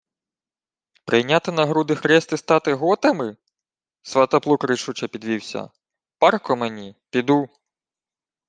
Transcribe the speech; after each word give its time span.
—Прийняти 1.05 1.51
на 1.51 1.65
груди 1.65 1.95
хрест 1.95 2.33
і 2.33 2.37
стати 2.37 2.73
готами?— 2.73 3.37
Сватоплук 4.01 4.63
рішуче 4.69 5.07
підвівся.— 5.07 5.69
Парко 6.19 6.55
мені. 6.55 6.95
Піду. 7.09 7.49